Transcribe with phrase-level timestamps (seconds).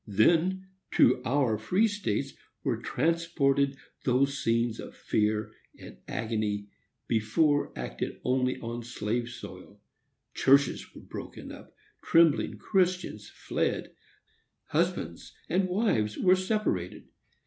[0.07, 6.69] Then to our free states were transported those scenes of fear and agony
[7.07, 9.79] before acted only on slave soil.
[10.33, 11.75] Churches were broken up.
[12.01, 13.93] Trembling Christians fled.
[14.69, 17.07] Husbands and wives were separated.